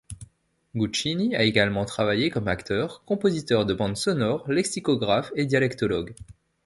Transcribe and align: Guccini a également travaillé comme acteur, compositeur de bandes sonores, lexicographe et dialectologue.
Guccini 0.73 1.35
a 1.35 1.43
également 1.43 1.85
travaillé 1.85 2.31
comme 2.31 2.47
acteur, 2.47 3.03
compositeur 3.05 3.67
de 3.67 3.75
bandes 3.75 3.95
sonores, 3.97 4.51
lexicographe 4.51 5.31
et 5.35 5.45
dialectologue. 5.45 6.15